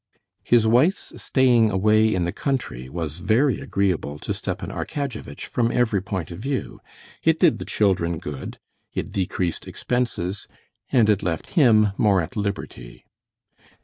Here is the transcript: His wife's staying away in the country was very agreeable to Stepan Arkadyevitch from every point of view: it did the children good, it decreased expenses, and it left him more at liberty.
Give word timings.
His 0.43 0.65
wife's 0.65 1.21
staying 1.21 1.69
away 1.69 2.11
in 2.11 2.23
the 2.23 2.31
country 2.31 2.89
was 2.89 3.19
very 3.19 3.59
agreeable 3.59 4.17
to 4.17 4.33
Stepan 4.33 4.71
Arkadyevitch 4.71 5.45
from 5.45 5.71
every 5.71 6.01
point 6.01 6.31
of 6.31 6.39
view: 6.39 6.81
it 7.21 7.39
did 7.39 7.59
the 7.59 7.65
children 7.65 8.17
good, 8.17 8.57
it 8.95 9.11
decreased 9.11 9.67
expenses, 9.67 10.47
and 10.91 11.07
it 11.07 11.21
left 11.21 11.51
him 11.51 11.91
more 11.99 12.19
at 12.19 12.35
liberty. 12.35 13.05